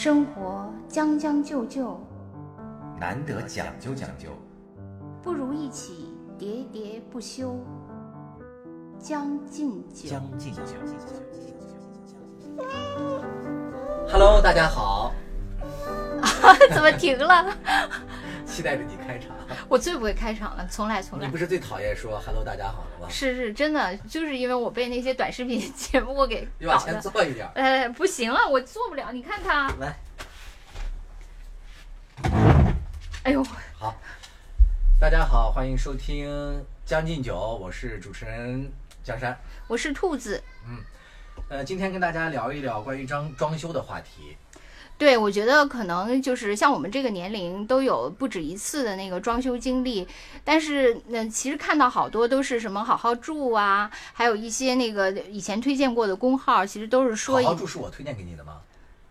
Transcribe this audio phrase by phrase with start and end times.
[0.00, 2.00] 生活将将就就，
[3.00, 4.28] 难得讲究讲究，
[5.20, 7.58] 不如一起喋喋不休。
[8.96, 10.60] 将进酒，将进酒。
[14.08, 15.12] Hello，大家好，
[16.72, 17.46] 怎么停了？
[18.58, 19.36] 期待着你开场。
[19.70, 21.26] 我最不会开场了，从来从来。
[21.26, 23.08] 你不是最讨厌说 “Hello，大家好”了吗？
[23.08, 27.48] 是是，真的，就是因为我被那些短视频节目给你往前坐一点。
[27.54, 29.12] 呃， 不行了，我坐不了。
[29.12, 29.72] 你看看。
[29.78, 29.96] 来。
[33.22, 33.44] 哎呦。
[33.78, 33.94] 好，
[34.98, 36.28] 大家好，欢迎收听
[36.84, 38.68] 《将进酒》，我是主持人
[39.04, 39.38] 江山，
[39.68, 40.42] 我是兔子。
[40.66, 40.82] 嗯，
[41.48, 44.36] 呃，今天跟大家聊一聊关于装装修的话题。
[44.98, 50.06] 对，我觉得可能就是像我们这个年龄都有不止一次的那个装修经历，
[50.42, 58.54] 但是嗯其实看到好多都是什么好好住啊，还有一些那个以前推荐过的公号，其实都是说好好住是我推荐给你的吗？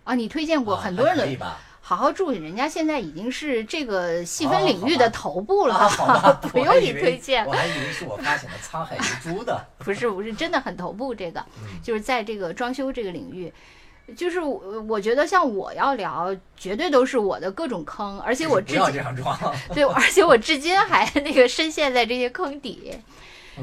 [0.03, 5.89] 啊，你推荐过很多人的好好住，人家现在已经是这个细分领域的头部了，
[6.51, 7.45] 不用你推荐。
[7.45, 11.45] 我还以为是我发现的沧海遗珠的， 不是不是，真的很头部，这个
[11.81, 13.53] 就是在这个装修这个领域。
[14.15, 19.37] 就是我，我觉得像我要聊，绝对都是我的各种坑，而且我至今这样装，
[19.73, 22.93] 对，而且我至今还 那个深陷在这些坑底。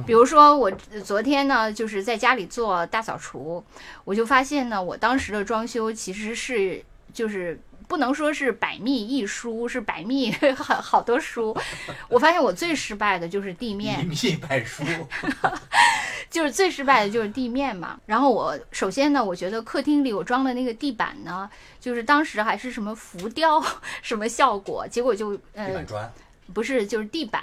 [0.06, 0.70] 比如说，我
[1.04, 3.64] 昨天呢，就是在家里做大扫除，
[4.04, 11.56] 我就发现呢，我当时的装修其实是就是不能说是百密一疏，是百密 好好多疏。
[12.08, 14.82] 我发现我最失败的就是地面，一密百疏。
[16.30, 17.98] 就是最失败的就是地面嘛。
[18.06, 23.64] 然后我首先呢，我觉得客厅里我装的那个地板呢，就是当时还是什么浮雕
[24.02, 26.12] 什么效果，结果就呃，地板砖
[26.52, 27.42] 不是就是地板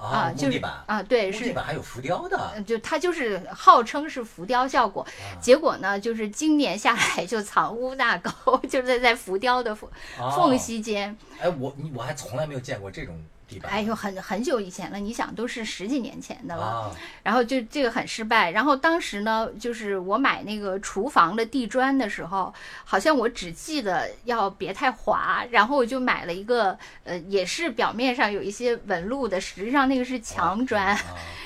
[0.00, 5.06] 啊，就是啊，对，是地板还有浮雕的，就它就是号称是浮雕效果，
[5.40, 11.16] 结果呢，就是今年下来就藏污纳垢， 就是在在浮雕的缝缝隙间。
[11.38, 13.14] 哎，我我还从来没有见过这种。
[13.62, 18.50] 哎呦，很很久以前了，你想都是十几年前的了，然后就这个很失败。
[18.50, 22.52] 然后当时呢，就是我买那个厨房的地砖的时候，
[22.84, 30.96] 好像我只记得要别太滑，然后我就买了一个，呃，也是表面上有一些纹路的，实际上那个是墙砖，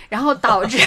[0.09, 0.79] 然后导致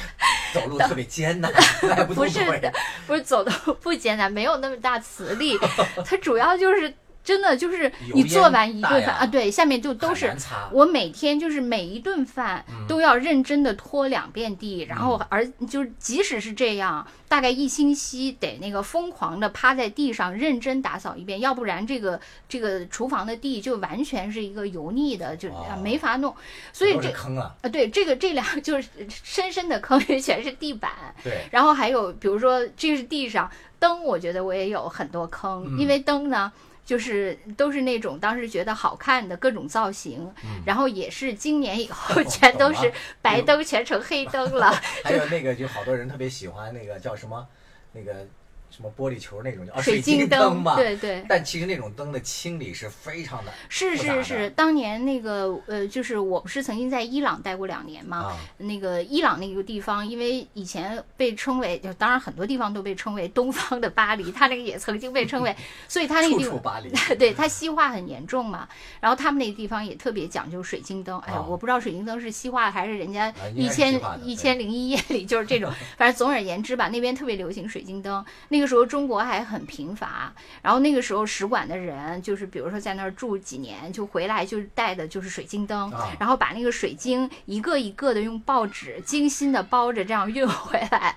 [0.54, 1.52] 走路特别艰难。
[2.14, 2.72] 不是的，
[3.06, 3.50] 不是走的
[3.80, 5.58] 不艰难，没有那么大磁力，
[6.04, 6.94] 它主要就是。
[7.24, 10.34] 真的就是你做完一顿饭啊，对，下面就都是
[10.72, 25.48] 我每天就是每一顿饭都要认真的拖两遍地，然后而就是即使是这样，大概一星期得那个疯狂的趴在地上认真打扫一遍，要不然这个这个厨房的地就完全是一个油腻的，就
[25.80, 26.34] 没法弄。
[26.72, 30.90] 所以这坑啊，啊对，这个这两就是深深的坑，全是地板。
[31.22, 36.50] 对，然后还有比如说这是地上灯，我觉得我也有很多坑，因为灯呢。
[36.84, 40.32] 就是都是那种当时觉得好看的各种造型，
[40.66, 44.70] 然后也是今年以后 全都是白灯全成黑灯了。
[45.04, 47.46] 还有那个就好多人特别喜欢那个叫什么
[47.92, 48.26] 那个。
[48.74, 50.76] 什么玻璃球那种叫水晶灯嘛？
[50.76, 51.22] 对对。
[51.28, 53.52] 但其实那种灯的清理是非常的。
[53.68, 58.34] 是是是，当年那个呃，就是我不是曾经在伊朗待过两年嘛？
[58.56, 65.54] 那个伊朗那个地方，因为以前被称为，就当然很多地方都被称为东方的巴黎，它那个也曾经被称为，
[65.86, 66.62] 所以它那个地方，
[67.18, 68.66] 对它西化很严重嘛。
[69.00, 71.18] 然后他们那个地方也特别讲究水晶灯。
[71.20, 78.24] 哎呀，我不知道水晶灯是西化还是人家一千一千零一夜里就是这种，反正总而言之吧，那边特别流行水晶灯。
[78.48, 91.16] 那那个时候中国还很贫乏，然后那个时候使馆的人就是比如说在那儿住几年，就回来就带的就是水晶灯，然后把那个水晶一个一个的用报纸精心的包着，这样运回来，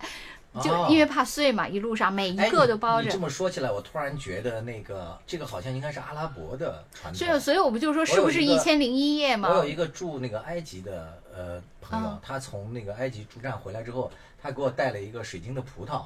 [0.61, 3.09] 就因为怕碎嘛，一路上每一个都包着。
[3.09, 7.17] 这么说起来，我突然觉得那个这个好像应该是阿拉伯的传统。
[7.17, 9.49] 所以，所以我不就说是不是一千零一夜吗？
[9.49, 16.03] 我有一个住那个埃及的呃朋友，他从那个埃及驻站回来之后，他给我带了一个水晶的葡萄。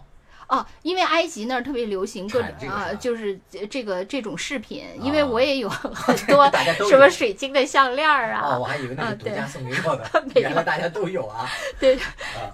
[0.50, 3.40] 哦，因为埃及那儿特别流行各种啊，就是
[3.70, 6.52] 这个这种饰品，因为我也有 很多
[6.90, 8.56] 什么水晶的项链啊。
[8.56, 10.10] 哦，我还以为那是独家送给我的，
[10.42, 11.48] 原来大家都有啊。
[11.80, 11.98] 对，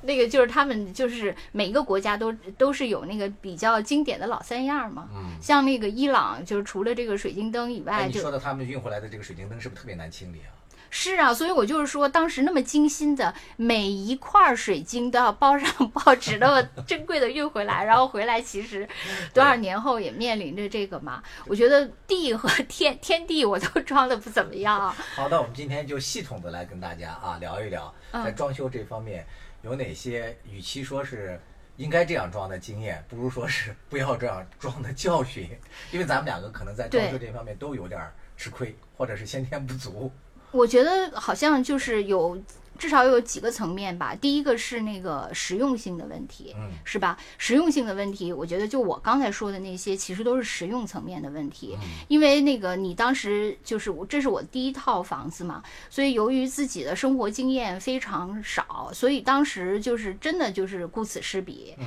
[0.04, 5.08] 那个就是他们就是每个国家都都是有那个比较经典的老三样嘛。
[5.16, 5.38] 嗯。
[5.42, 10.52] 像那个伊朗，就是除了这个水晶灯以外，你说的他们运回来的这个水晶灯是不是特别难清理啊？
[10.98, 18.88] 是啊，所以我就是说，当时那么精心的每一块水晶都要包上报纸，那么珍贵的运回来，然后回来其实
[19.34, 21.22] 多少年后也面临着这个嘛。
[21.48, 24.90] 我觉得地和天天地我都装的不怎么样。
[25.16, 29.28] 好的，我们今天就系统的来跟大家啊聊一聊，在装修这方面
[29.64, 31.38] 有哪些，与其说是
[31.76, 35.50] 应该这样装的经验，不如说是不要这样装的教训，
[35.92, 38.02] 因为咱们两个可能在装修这方面都有点
[38.38, 40.10] 吃亏，或者是先天不足。
[40.52, 42.42] 我觉得好像就是有。
[42.78, 44.14] 至少有几个层面吧。
[44.14, 47.18] 第一个是那个实用性的问题，嗯，是吧？
[47.38, 51.78] 实用性的问题，我觉得就我刚才说的那些，其实都是实用层面的问题。
[52.10, 61.74] 因为那个你当时就是我，这是我第一套房子嘛，所以由于自己的生活经验非常少，所以当时就是真的就是顾此失彼。
[61.78, 61.86] 嗯。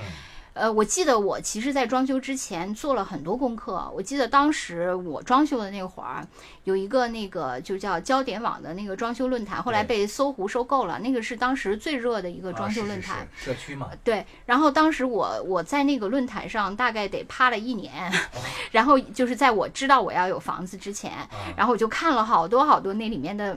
[0.59, 3.91] 呃，我记得我其实，在装修之前做了很多功课。
[3.95, 6.27] 我记得当时我装修的那会儿，
[6.65, 10.99] 有一个那个就叫焦点网的那个装修论坛，后来被搜狐收购了。
[10.99, 13.89] 那个是当时最热的一个装修论坛，社区嘛。
[14.03, 14.27] 对。
[14.47, 17.93] 然后当时我我在那个论坛上大概得趴了一年，
[18.73, 21.13] 然后就是在我知道我要有房子之前，
[21.57, 23.57] 然后我就看了好多好多那里面的。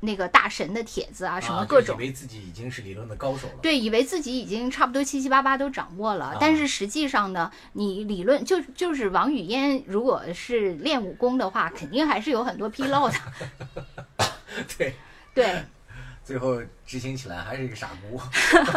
[0.00, 3.54] 那个大神的帖子啊，什么各种，以为自己已经是理论的高手了。
[3.62, 13.14] 对，以为自己已经差不多七七八八都掌握了，但是实际上呢，你理论就就是王语嫣，如果是练武功的话，肯定还是有很多纰漏的。
[14.76, 14.94] 对
[15.34, 15.64] 对。
[16.24, 18.20] 最后执行起来还是一个傻姑，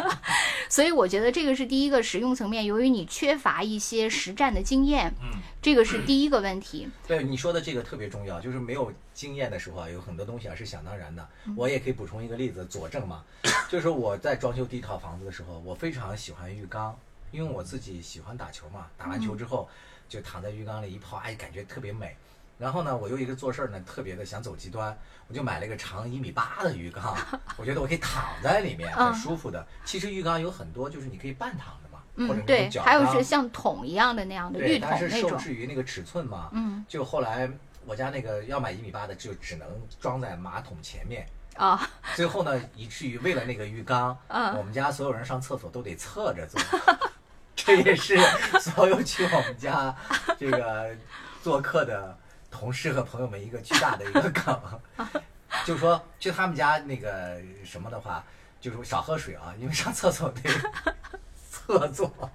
[0.70, 2.66] 所以我觉得这个是第一个实用层面。
[2.66, 6.88] 由于你缺乏一些实战的经验，嗯，这个是第一个问题。
[7.08, 11.28] 对你说的这个特别重要，就是没有经验的时候啊，有很多东西啊是想当然的。
[11.56, 13.24] 我也可以补充一个例子佐证嘛，
[13.70, 16.98] 就是我在装修第一套房子的时候，我非常喜欢浴缸，
[17.32, 19.70] 因为我自己喜欢打球嘛，打完球之后
[20.10, 22.16] 就躺在浴缸里一泡，哎，感觉特别美。
[22.60, 24.98] 然后呢，我又一个做事儿呢，特别的想走极端，
[25.28, 27.16] 我就买了一个长一米八的浴缸，
[27.58, 29.66] 我觉得我可以躺在里面很舒服的。
[29.84, 35.10] 其实浴缸有很多，就是你可以半躺的嘛，或者对，还有是像桶一样的那样的浴桶那种。
[35.10, 37.50] 但是受制于那个尺寸嘛，嗯，就后来
[37.86, 39.68] 我家那个要买一米八的，就只能
[40.00, 41.28] 装在马桶前面
[41.58, 41.90] 啊。
[42.16, 46.62] 最后呢，以至于为了那个浴缸，我们家所有人上厕所都得侧着坐。
[47.56, 48.18] 这也是
[48.60, 49.94] 所有去我们家
[50.40, 50.96] 这个
[51.42, 52.18] 做客的。
[52.54, 54.62] 同事和朋友们一个巨大的一个梗，
[55.66, 58.24] 就说去他们家那个什么的话，
[58.62, 60.50] 就是少喝水啊，因为上厕所得
[61.50, 62.32] 厕所。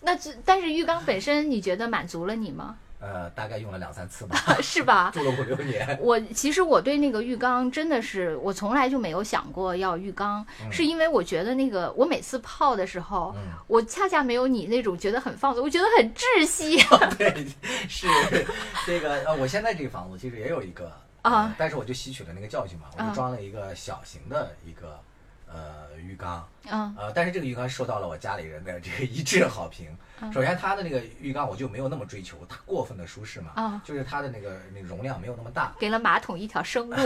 [0.00, 2.78] 那这但是浴缸本身，你觉得满足了你吗？
[3.00, 5.10] 呃，大概用了两三次吧， 是吧？
[5.12, 5.96] 住了五六年。
[6.02, 13.34] 我其实我对那个浴缸真的是，我从来就没有想过要浴缸，是因为我觉得那个我每次泡的时候，
[13.66, 16.76] 我恰恰没有你那种觉得很放松，我觉得很窒息。
[17.16, 17.46] 对，
[17.88, 18.08] 是
[18.86, 20.92] 这个呃，我现在这个房子其实也有一个
[21.22, 25.00] 啊，但是我就吸取了那个教训嘛，我就装了一个小型的一个。
[25.52, 29.96] 呃，浴缸，嗯，呃，但是这个浴缸受到了我家里人的这个一致好评。
[30.32, 36.96] 首先，它的那个浴缸我就没有那么追求它过分的舒适嘛，啊，就是它的那个那个容量没有那么大，给了马桶一条生路。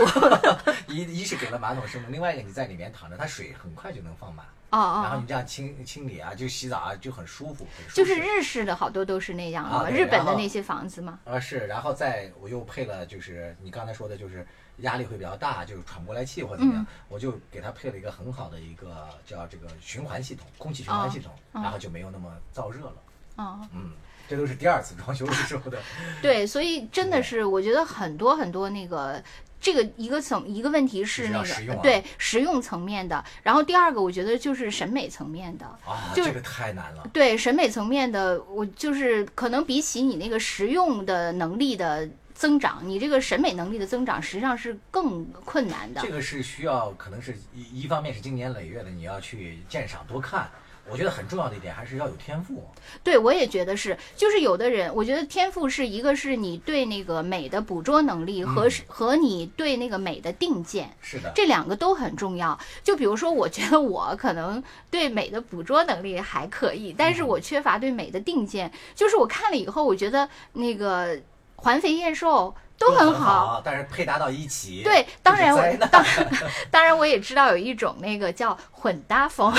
[0.87, 4.45] 一一是给了马桶生路，另外一个你在里面躺着，它水很快就能放满。
[4.71, 7.67] 哦哦，然后你这样清清理啊，就洗澡啊，就很舒服。
[7.93, 11.19] 就是日式的好多都是那样的嘛，日本的那些房子嘛。
[11.25, 14.43] 啊是，然后再我又配了，就是你刚才说的，就是
[14.77, 22.95] 压力会比较大，就是喘不过来气或者怎么样，我就给他配了一个很好的一个叫这个循环系统，空气循环系统，然后就没有那么燥热了。
[23.37, 23.91] 哦，嗯，
[24.27, 25.79] 这都是第二次装修的时候的。
[26.21, 29.23] 对，所以真的是我觉得很多很多那个。
[29.63, 37.09] 这个一个层一个问题是那个对实用层面的，然后第二个我觉得就是审美层面的啊，这个太难了。
[37.13, 46.01] 对审美层面的，我就是可能比起你那个实用的能力的增长，你这个审美能力的增长实际上是更困难的。
[46.01, 50.49] 这个是需要可能是一一方面是经年累月的，你要去鉴赏多看。
[50.91, 52.61] 我觉得很重要的一点还是要有天赋。
[53.01, 62.59] 对，我也觉得是，就是有的人，我觉得天赋是一个是你对那个美的捕捉能力和和你对那个美的定见，是的，这两个都很重要。
[62.83, 64.61] 就比如说，我觉得我可能
[64.91, 68.69] 对美的捕捉能力还可以，但是我缺乏对美的定见。
[68.93, 71.17] 就是我看了以后，我觉得那个
[71.63, 72.55] 环肥燕瘦。
[72.75, 76.03] 都很好，但是配搭到一起，对，当然我当
[76.69, 79.53] 当然我也知道有一种那个叫混搭风，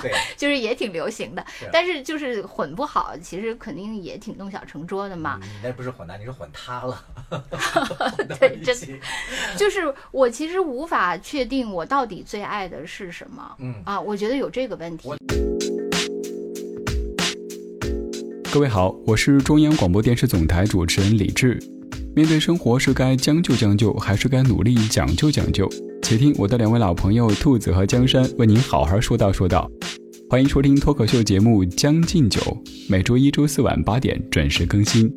[0.00, 5.38] 对， 就是也挺流行的，但是就是混不好，其实肯定也挺弄巧成拙的嘛。
[5.42, 7.04] 你那不是混搭，你是混塌了。
[8.40, 8.74] 对，真
[9.58, 13.54] 就是我其实无法确定我到底最爱的是什么。
[13.58, 15.10] 嗯啊，我觉得有这个问题。
[18.52, 21.58] 各位好，我是中央广播电视总台主持人李志。
[22.14, 25.66] 面对生活，是该将就将就，还是该努力讲究讲究？
[26.02, 29.70] 且听我的两位老朋友兔子和江山为您好好说道说道。
[30.28, 32.38] 欢迎收听脱口秀节目《将进酒》，
[32.90, 35.10] 每周一、周四晚八点准时更新。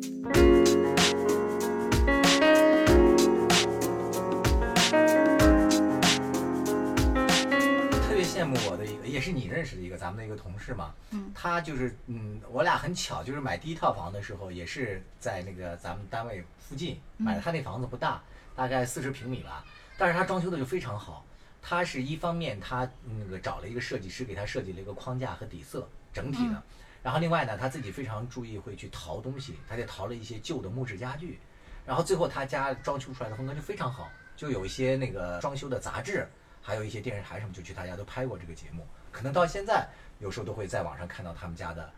[11.56, 17.40] 他就是嗯，我俩很巧，就是买第一套房的时候，也是在那个咱们单位附近买的。
[17.40, 18.22] 他那房子不大，
[18.54, 19.64] 大概四十平米吧，
[19.96, 21.24] 但是他装修的就非常好。
[21.62, 26.62] 他是一方面，他那个找了一个设计师给他设计了一个框架和底色整体的，
[27.02, 31.40] 然后另外呢，他自己非常注意会去淘东西，他就淘了一些旧的木质家具，
[31.86, 36.28] 然后最后他家装修出来的风格就非常好，就有一些那个装修的杂志。
[36.60, 41.90] 还有一些电视台什么就去他家都拍过这个节目，可能到现在有时候都会在网上看到他们家的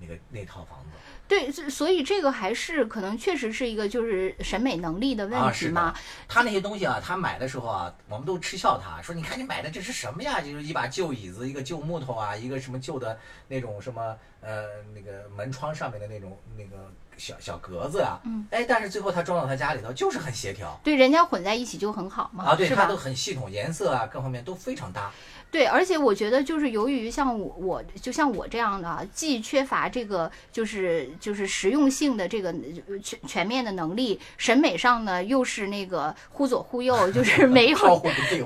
[0.00, 0.88] 那个那套房子。
[1.28, 5.94] 对，所以这个还是可能确实是一个就是审美能力的问题嘛。
[6.28, 10.40] 他那些东西啊，他买的时候啊，我们都嗤笑他，说你看你买的这是什么呀？
[10.40, 16.90] 就是一把旧椅子，一个旧木头啊，一个什么旧的那种什么呃那个门窗上面的那种那个。
[17.16, 25.12] 小小格子啊，嗯，哎，但是最后他装到他家里头就是很协调，对，人家混在一起就很好嘛，啊，对，它都很系统，颜色啊各方面都非常搭。
[25.50, 32.54] 对，而且我觉得就是由于像我，我就像我这样的，既缺乏这个就是就是实用性的这个
[33.02, 37.76] 全全面的能力，审美上呢又是那个忽左忽右，就是没有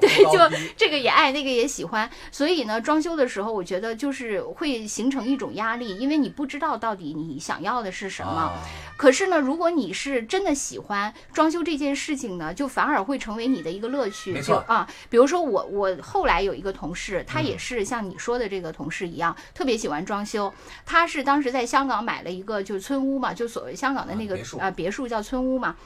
[0.01, 8.51] 对，就这个也爱，那个也喜欢，所以呢，装修的时候我觉得就是会形成一种压力，因为你不知道到底你想要的是什么。
[8.97, 14.33] 可是呢，如果你是真的喜欢装修这件事情呢，就反而会成为你的一个乐趣。
[14.33, 16.94] 没错啊，比如说我我后来有一个同。
[16.95, 20.53] 是，他也是像你说的这个同事一样，特别喜欢装修。
[20.87, 25.77] 他是当时在香港买了一个就是村屋嘛，就所谓香港的那个呃别墅叫村屋嘛。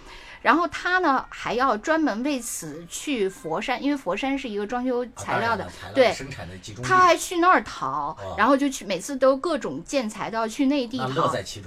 [0.43, 11.07] 然后他呢还要专门为此去佛山，因为佛山是一个装修材料的，对生产的集中，他还去那儿淘，然后就去每次都各种建材都要去内地淘，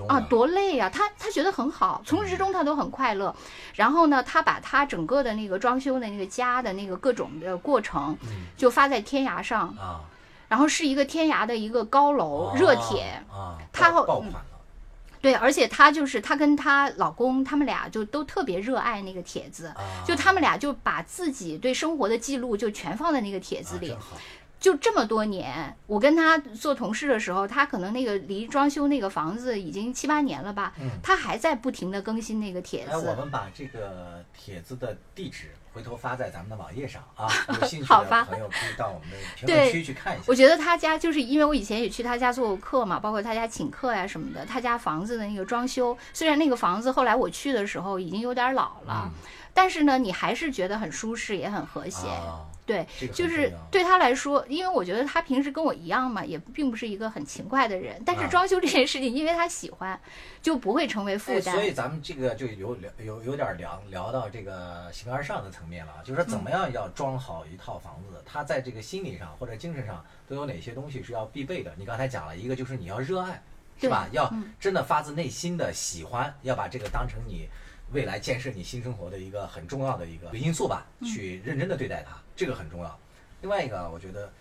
[0.07, 0.89] 啊，多累啊！
[0.89, 3.35] 他他觉得很好，从始至终他都很快乐。
[3.75, 8.17] 然后呢，他把他整个的那个装修的那个家的那个各种的过程，
[8.55, 9.75] 就发在天涯上，
[10.47, 13.21] 然后是一个天涯的一个高楼热帖，
[13.73, 14.31] 他爆款。
[15.21, 19.73] 对，而且她就是她跟她老公，他们俩就都特别热爱那个帖子，
[20.05, 23.95] 就他们俩就把自己对生活的记录就全放在那个帖子里。
[24.59, 32.91] 就这么多年，我跟他做同事的时候，他可能那个离装修那个房子已经七八年了吧，他还在不停的更新那个帖子。
[32.91, 35.49] 哎，我们把这个帖子的地址。
[35.73, 37.29] 回头发在咱们的网页上啊，
[37.61, 40.23] 有兴趣的朋友可以到我们的评论区去看一下。
[40.27, 44.45] 我觉得他家就是因为我以前也去他家做过客嘛，包括他家请客呀什么的。
[44.45, 49.09] 他家房子的那个装修，虽然那个房子后来我去的时候已经有点老了，
[49.53, 52.07] 但是呢，你还是觉得很舒适，也很和谐。
[52.63, 58.01] 对，就是对他来说，因为我觉得他平时跟我一样嘛，也并不是一个很勤快的人。
[58.05, 59.99] 但是装修这件事情，因为他喜欢，
[60.41, 61.53] 就不会成为负担。
[61.53, 71.73] 所以咱们这个就有聊有有点聊聊到这个形而上的层面了，就是说怎么样要装好一套房子，他在这个心理上或者精神上都有哪些东西是要必备的？
[71.75, 73.41] 你刚才讲了一个，就是你要热爱，
[73.81, 74.07] 是吧？
[74.13, 74.31] 要
[74.61, 77.49] 真的发自内心的喜欢，要把这个当成你。
[77.93, 82.99] 未来建设你新生活的一个很重要的一个因素吧，去认真的对待它，这个很重要。
[83.41, 84.31] 另外一个，我觉得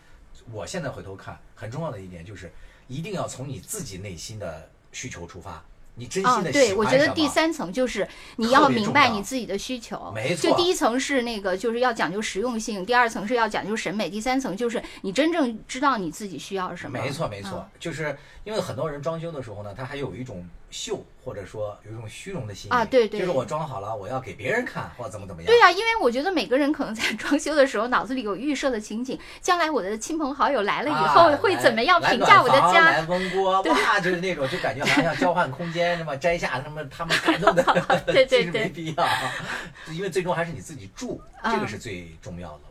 [0.52, 2.52] 我现在回头看，很重要的一点就是，
[2.86, 5.62] 一定要从你自己内心的需求出发。
[5.96, 10.10] 你真心的对，我觉得第三层就是你要明白你自己的需求。
[10.14, 10.48] 没错。
[10.48, 16.98] 就第一层是那个就是要讲究实用性，第二层是要讲究审美，第三层就是你真正知道你自己需要什么。
[16.98, 25.46] 没错没错，就是因为很多人装修的时候呢，他还有一种秀，或者说有一种虚荣的心理啊，对对，就是我装好了，我要给别人看，或者怎么怎么样。
[25.46, 32.90] 对呀，因为我觉得每个人可能在装修的时候脑子里有预设的情景，将来我的亲朋好友来了以后会怎么样评价我的家？
[32.90, 36.60] 来温锅， 哇，就是那种就感觉好像交换空间，什么摘下。
[36.62, 37.62] 什么他们感动的
[38.26, 39.06] 其实没必要，
[39.92, 42.69] 因为最终还是你自己住，这个是最重要的了。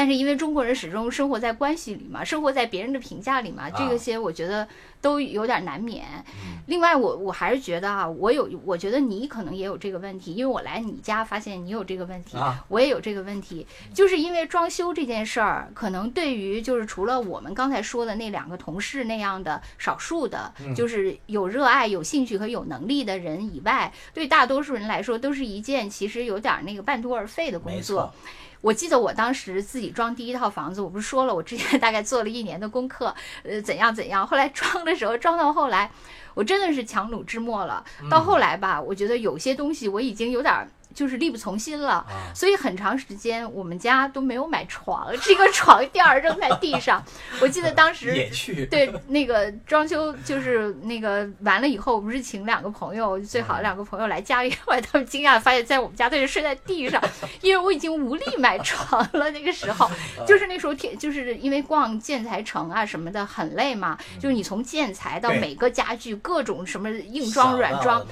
[0.00, 4.66] 但是因为中国人始终生活在关系里嘛，生活在别人的评价里嘛，这个些我觉得
[4.98, 6.24] 都有点难免。
[6.68, 12.38] 另外，我我还是觉得啊，我有，我觉得你可能也有这个问题，因为我来你家发现你有这个问题，
[12.68, 28.14] 我也有这个问题，就是因为装修这件事儿，可能对于就是除了我们刚才说的那两个同事那样的少数的，就是有热爱、有兴趣和有能力的人以外，对大多数人来说，都是一件其实有点那个半途而废的工作。
[28.60, 34.26] 我记得我当时自己装第一套房子，我不是说了，我之前 大概做了一年的功课，呃，怎样怎样。
[34.26, 35.90] 后来装的时候，装到后来，
[36.34, 37.84] 我真的是强弩之末了。
[38.10, 42.04] 到后来吧，我觉得有些东西我已经有点就是力不从心了，
[42.34, 47.02] 所以很长时间我们家都没有买床，这个床垫儿扔在地上。
[47.40, 48.28] 我记得当时
[48.70, 57.02] 对那个装修就是那个完了以后，不是请两个朋友最好的两个朋友来家里，后来他们惊讶发现，在我们家都是睡在地上，
[57.40, 59.30] 因为我已经无力买床了。
[59.30, 59.88] 那个时候
[60.26, 68.04] 就是那时候天，就是因为逛建材城啊什么的很累嘛，就是你从建材到每个家具各种什么硬装软装，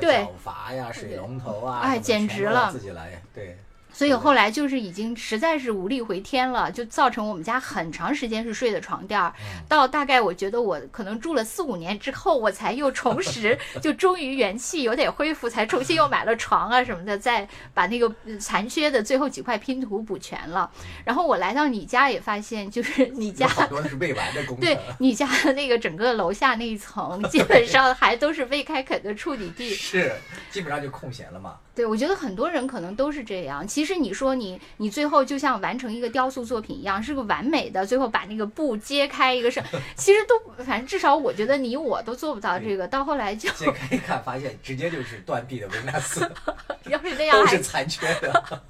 [0.00, 3.56] 对脚阀呀、水龙头啊，哎，简直了，自己来，对。
[3.96, 9.32] 所以后来就是已经实在是无力回天了，就造成我们家很长时间是睡的床垫儿。
[9.66, 20.70] 到大概我觉得我可能住了四五年之后，我才又重拾，就终于元气有点恢复，才重新又买了床啊什么的，再把那个残缺的最后几块拼图补全了。
[21.02, 24.60] 然后我来到你家也发现，就是你家好多是未完的工程。
[24.60, 30.12] 对你家的那个整个楼下那一层，基本上还都是未开垦的处女地，是
[30.50, 31.56] 基本上就空闲了嘛。
[31.74, 33.66] 对，我觉得很多人可能都是这样。
[33.68, 39.62] 其实你说你，你最后就像完成一个雕塑作品一样，是个完美的，最后把那个布揭开一个是，
[39.94, 42.88] 其实都反正至少我觉得你我都做不到这个。
[42.88, 46.20] 到后来就揭开一看，发现直接就是断臂的维纳斯，
[46.88, 48.60] 要是那样还是残缺的。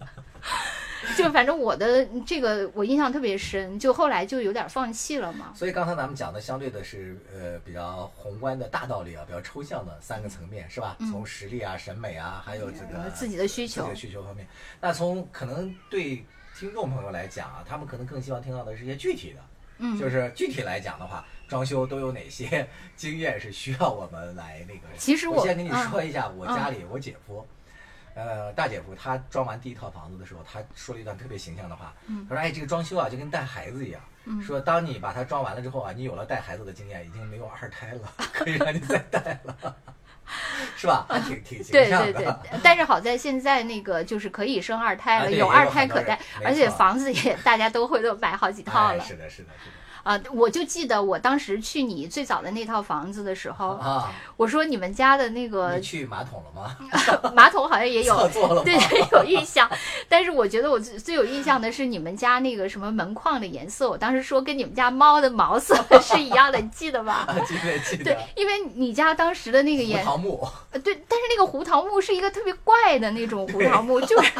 [1.17, 5.53] 就反正我的这个我印象特别深，就后来就有点放弃了嘛。
[5.55, 10.97] 所以刚才咱们讲的相对的是呃比较宏观的大道理啊，比较抽象的三个层面是吧？
[11.11, 14.47] 从实力啊、审美啊，还有这个自己的需求、自己的需求方面。
[14.81, 16.25] 那从可能对
[16.59, 19.41] 听众朋友来讲啊，他们可能更希望听到的是一些具体的，
[19.79, 24.89] 嗯，就是具体来讲的话，装修都有哪些 经验是需要我们来那个？
[24.97, 27.47] 其实我先跟你说一下，我家里我姐夫。
[28.17, 31.93] 呃，大姐夫他装完第一套房子的时候，他说了一段特别形象的话。
[32.27, 34.01] 他说：“哎，这个装修啊，就跟带孩子一样。
[34.43, 39.77] 说当你把它装完了之后啊，你有了带孩子的经验，已经没有二胎了， 可以让你再带了，
[40.77, 41.05] 是吧？
[41.11, 42.59] 还挺挺形象的。”对对对。
[42.65, 49.01] 但是好在现在那个就是可以生二胎了，有二胎可带，而且房子也大家都会都买好几套了。
[49.05, 49.77] 是的，是的，是的。
[50.07, 56.77] 啊，我就记得我当时去你最早的那套房子的时候啊，我说你们家的那个去马桶了吗？
[57.35, 58.17] 马桶好像也有，
[58.63, 58.79] 对，
[59.11, 59.69] 有印象。
[60.09, 67.27] 但是我觉得我最最有印象的是你们家那个什么门框的颜色，我当时说跟你们家猫的毛色 是一样的，你记得吧？
[67.45, 68.05] 记得记得。
[68.05, 70.49] 对，因为你家当时的那个颜胡桃木，
[70.85, 74.33] 对，但是那个胡桃木是一个特别怪的那种胡桃木， 就是。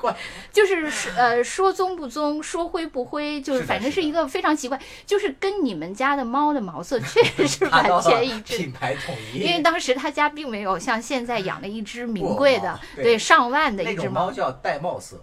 [0.00, 0.16] 怪，
[0.52, 9.38] 就是呃说棕不棕，说灰不灰，就是反正是一个非常奇怪，就是跟你们家的猫的毛色 确实是 完全一致，品牌统一。
[9.38, 13.16] 因为当时他家并没有像现在养了一只名贵的，对。
[13.20, 14.32] 上万的一只猫。
[14.32, 15.22] 叫玳瑁色。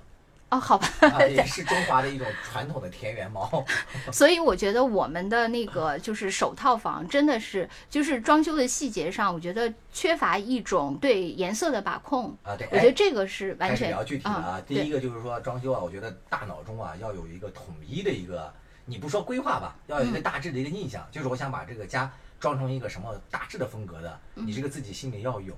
[0.49, 3.65] 哦，好吧，啊也是中华的一种传统的田园猫。
[4.13, 12.55] 所以我觉得我们的那个就是首套房，真的是就是装修的细节上，我觉得缺乏一种对颜色的把控啊。
[12.55, 14.61] 对，我觉得这个是完全比较具体的啊。
[14.65, 18.53] 第一个就是说装修啊，我觉得大脑中啊要有一个统一的一个，
[18.85, 25.53] 你不说规划吧，要有一个大致的一个印象，就是我想把这个家装成一个什么大致的风格的，你这个自己心里要有。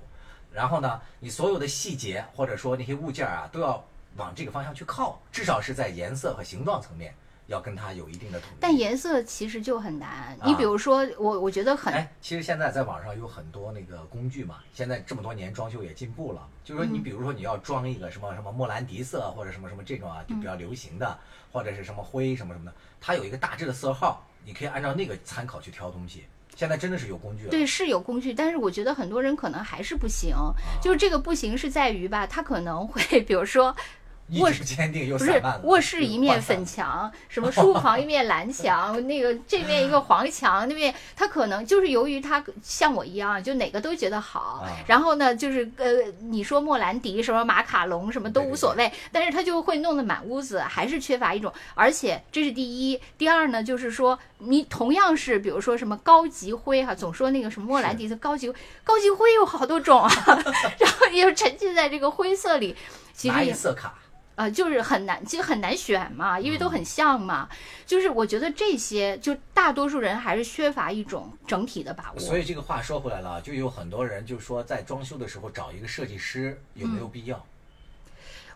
[0.52, 3.84] 然后呢，你所有的细节或者说那些物件啊都要。
[4.16, 7.14] 往这个方向去靠，至少是在颜色和形状层面
[7.46, 8.56] 要跟它有一定的统一。
[8.60, 10.36] 但颜色其实就很难。
[10.44, 14.56] 你比如说，我我觉得很哎，其实现在在网上有很多那个工具嘛。
[14.72, 21.18] 现在这么多年装修也进步了，就是说你比如说你要装一个什么什么莫兰迪色或者什么什么这种啊，就比较流行的，
[21.50, 26.24] 或者是什么灰什么什么的，它有一个大致的色号，你可以按照那个参考去挑东西。
[26.56, 30.36] 现在真的是有工具了，对，是有工具，但是我觉得很多人可能还是不行。
[30.82, 33.74] 就是这个不行是在于吧，他可能会比如说。
[34.38, 44.64] 卧室坚定又不是卧室一面粉墙，什么书房一面蓝墙，那个这面一个黄墙，那边他可能就是由于他像我一样，就哪个都觉得好。
[44.86, 45.86] 然后呢，就是呃，
[46.20, 51.52] 你说莫兰迪什么马卡龙什么都无所谓，但是他就会弄得满屋子还是缺乏一种。
[51.74, 58.52] 而且这是第一，第二呢，就是说你同样是比如说什么高级灰哈，总说那个什么莫兰迪的高级
[58.84, 60.10] 高级灰有好多种啊，
[60.78, 62.76] 然后又沉浸在这个灰色里，
[63.12, 63.94] 其实色卡。
[64.40, 67.46] 呃，就是很难，其实很难选嘛，因为都很像嘛。
[67.84, 72.18] 就是我觉得这些，就大多数人还是缺乏一种整体的把握。
[72.18, 77.44] 所以这个话说回来了，就有很多人就说，在装修的时候找一个设计师有没有必要？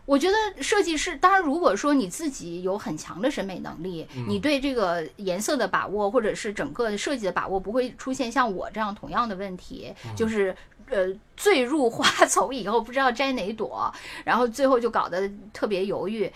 [0.07, 10.55] 我觉得设计师，当然，如果说你自己有很强的审美能力，你对这个颜色的把握，或者是整个设计的把握，不会出现像我这样同样的问题，就是
[10.95, 13.93] 呃坠入花丛以后不知道摘哪朵，
[14.25, 16.31] 然后最后就搞得特别犹豫。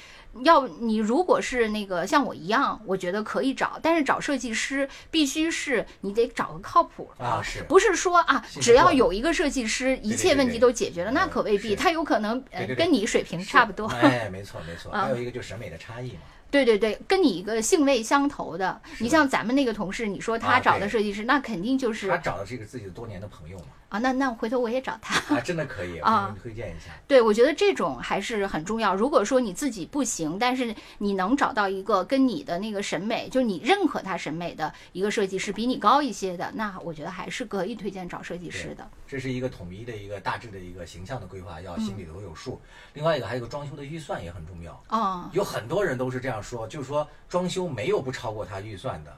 [0.44, 11.10] 要你如果是那个像我一样，我觉得可以找，但是找设计师必须是你得找个靠谱啊，是不是说啊，只要有一个设计师，一切问题都解决了？
[11.12, 13.86] 那可未必，他有可能呃跟你水平差不多。
[13.86, 16.20] 哎，没错没错， 还有一个就审美的差异嘛。
[16.50, 23.64] 对对对，跟你一个性味相投的，你像咱们那个同事，你说他找的设计师，那肯定就是他找的是一个自己的多年的朋友嘛。
[23.88, 26.90] 啊，那那回头我也找他啊，真的可以 啊，推荐一下。
[27.06, 28.94] 对，我觉得这种还是很重要。
[28.94, 38.88] 如果说你自己不行，但是你能找到一个跟你的那个审美，就是你认可他审美的一个设计师，比你高一些的，那我觉得还是可以推荐找设计师的。
[39.06, 42.60] 这是一个统一的一个大致的一个形象的规划，要心里头有数。
[42.92, 49.16] 另外一个还有个装修的预算也很重要啊，有很多人都是这样说，就是说装修没有不超过他预算的。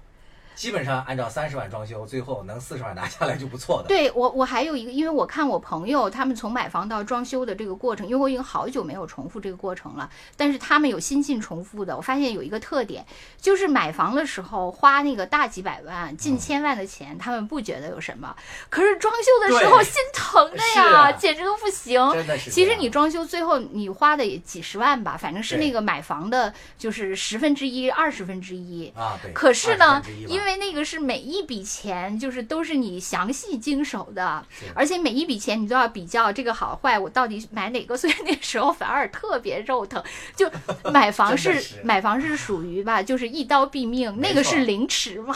[0.61, 3.89] 基本上按照三十万装修，最后能四十万拿下来就不错的。
[3.89, 10.11] 对我，我还有一个，因为我看我朋友他们从买房到装修的这个过程，因为我已经好久没有重复这个过程了。
[10.37, 13.07] 但是他们有新进重复的，我发现有一个特点，
[13.41, 18.37] 就是买房的时候花那个大几百万、近千万的钱，他们不觉得有什么，
[18.69, 21.99] 可是装修的时候心疼的呀，简直都不行。
[22.13, 22.51] 真的是。
[22.51, 29.19] 其实你装修最后你花的也几十万吧，反正是那个买房的，就是十分之一、二十分之一啊。
[29.23, 29.33] 对。
[29.33, 37.97] 可是呢，因为那个是每一笔钱，就是都是你详细经手的，而且每一笔钱你都要比较这个好坏，我到底买哪个？
[37.99, 40.03] 所以那时候反而特别肉疼。
[40.35, 40.51] 就
[40.91, 45.35] 买房是买房是属于吧，就是一刀毙命，那个是凌迟嘛？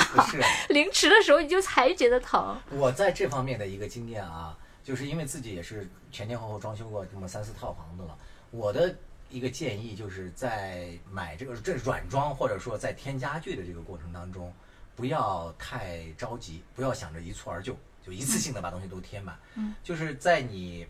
[0.68, 2.57] 凌迟的时候你就才觉得疼。
[2.70, 8.16] 我在这方面的一个经验啊，就是因为自己也是前前后后装修过这么三四套房子了，
[8.50, 8.94] 我的
[9.31, 14.53] 一个建议就是在买这个这软装或者说在添家具的这个过程当中。
[14.97, 19.39] 不要太着急，不要想着一蹴而就，就一次性的把东西都填满。
[19.55, 20.87] 嗯，就是在你，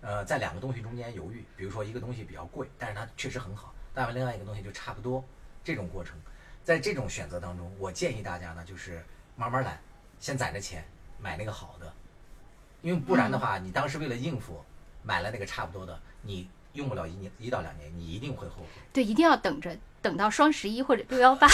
[0.00, 5.24] 呃，在两个东西中间犹豫，比如说一个东西比较贵，但是它确实很好，但另外一个东西就差不多。
[5.64, 6.16] 这种过程，
[6.62, 9.80] 在这种选择当中，我建议大家呢，就是慢慢来，
[10.20, 10.84] 先攒着钱
[11.18, 11.92] 买那个好的，
[12.82, 14.64] 因为不然的话，你当时为了应付
[15.02, 18.82] 买了那个差不多的，你用不了一年一到两年，你一定会后悔。
[18.92, 19.76] 对，一定要等着。
[20.02, 21.48] 等到双十一或者六幺八，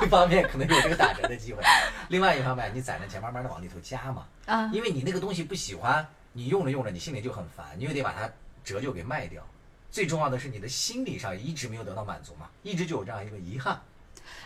[0.00, 1.60] 一方面可能有这个打折的机会，
[2.08, 4.26] 另外一方面你攒着钱慢慢的往里头加嘛。
[4.46, 8.30] 啊，因为你那个东西不喜欢，你用着用着你心里就很烦，你又得把它
[8.62, 9.44] 折旧给卖掉。
[9.90, 13.80] 最重要的是你的心理上一直没有得到满足嘛，一直就有这样一个遗憾。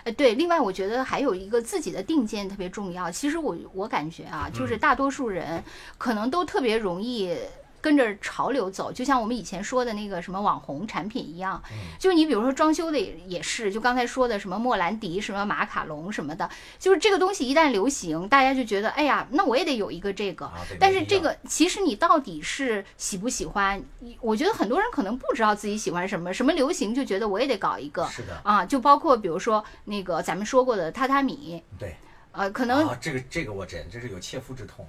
[0.04, 3.10] 呃，对，另外我觉得还有一个自己的定见特别重要。
[3.10, 5.62] 其实我我感觉啊，就是大多数人
[5.98, 7.36] 可能都特别容易。
[7.84, 11.62] 跟着潮流走，就像我们以前说的那个什么网红产品一样，
[11.98, 20.50] 就你比如说装修的也是，就刚才说的什么莫兰迪、什么马卡龙什么的，就是这个东西一旦流行，大家就觉得，哎呀，那我也得有一个这个。
[20.80, 23.84] 但是这个其实你到底是喜不喜欢？
[24.22, 28.06] 我觉得很多人可能不知道自己喜欢什么，什么流行就觉得我也得搞一个。
[28.06, 28.40] 是的。
[28.44, 31.62] 啊，就包括比如说那个咱们说过的榻榻米。
[31.78, 31.96] 对。
[32.32, 32.88] 呃，可能。
[32.98, 34.86] 这个这个我真这是有切肤之痛。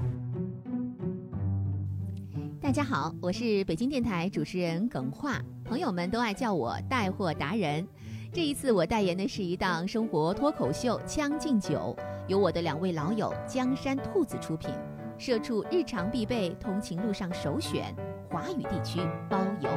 [2.65, 7.87] 大家好，我是北京电台主持人耿化，朋友们都爱叫我带货达人。
[8.33, 11.95] 这一次我代言的是一档生活脱口秀《将进酒》，
[12.27, 14.71] 由我的两位老友江山兔子出品，
[15.15, 17.95] 社畜日常必备，通勤路上首选，
[18.31, 18.99] 华语地区
[19.29, 19.69] 包邮。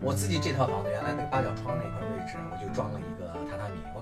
[0.00, 3.11] 我自己这套房子原来那个八角窗那块位置，我就装了一。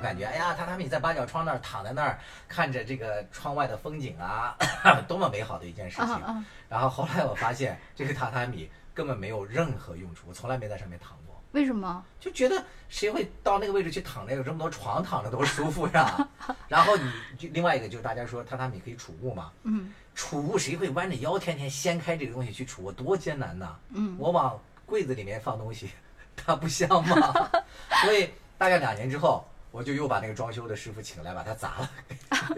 [0.01, 4.57] 感觉哎呀，榻榻米在八角窗那儿躺在那儿，看着这个窗外的风景啊，
[5.07, 6.45] 多么美好的一件事情。
[6.69, 11.41] 然后后来我发现，这个榻榻米根本没有任何用处，我从来没在上面躺过。
[11.53, 12.05] 为什么？
[12.21, 14.25] 就觉得谁会到那个位置去躺？
[14.27, 16.29] 那有这么多床躺着多舒服呀。
[16.69, 19.51] 然后你就另外一个就是大家说榻榻米可以储物嘛。
[19.65, 19.93] 嗯。
[20.15, 22.93] 储物谁会弯着腰天天掀开这个东西去储物？
[22.93, 23.77] 多艰难呐。
[23.91, 24.17] 嗯。
[24.19, 25.91] 我往柜子里面放东西，
[26.37, 27.51] 它不香吗？
[28.05, 29.45] 所以大概两年之后。
[29.71, 31.91] 我就又把那个装修的师傅请来，把它砸了，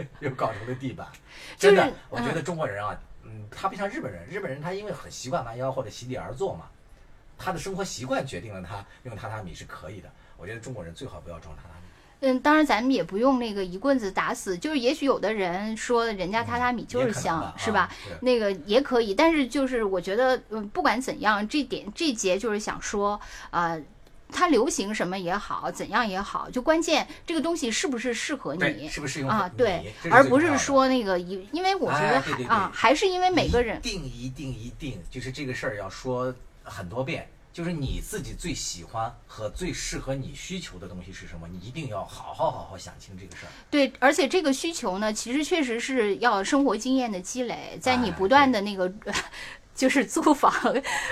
[0.21, 1.07] 又搞成了地板。
[1.59, 6.67] 真的，我觉得中国人啊，嗯，他不像日本人，日本人他因为很习惯弯腰或者席地而坐嘛，
[7.37, 10.11] 他的生活习惯决定了他用榻榻米是可以的。
[10.39, 11.87] 我觉得中国人最好不要装榻榻米。
[12.25, 17.91] 嗯，当然咱们也不用那个一棍子打死，就是也许有的人说人家榻榻米就是香，是吧？
[18.21, 23.21] 那个也可以，但是就是我觉得，嗯，不管怎样，这点这节就是想说，
[23.51, 23.79] 啊。
[24.33, 29.49] 它流行什么也好，怎样也好，就关键这个东西是不是适合你，是不是啊？
[29.57, 43.53] 对，而不是说那个一，因为我觉得啊，还是因为每个人定一定一定，就是这个事儿要说很多遍，就是你自己最喜欢和最适合你需求的东西是什么，你一定要好好好好想清这个事儿。
[43.71, 48.93] 对，而且这个需求呢，其实确实是要生活经验的积累，在你哎不断的那个。
[49.75, 50.53] 就是租房、